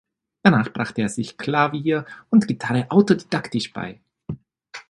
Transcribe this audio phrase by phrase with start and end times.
[0.41, 4.01] Danach brachte er sich Klavier und Gitarre autodidaktisch bei.